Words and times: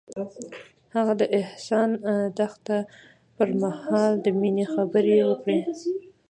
هغه 0.95 1.13
د 1.19 1.21
حساس 1.49 1.91
دښته 2.37 2.77
پر 3.35 3.49
مهال 3.61 4.11
د 4.25 4.27
مینې 4.39 4.65
خبرې 4.73 5.17
وکړې. 5.29 5.59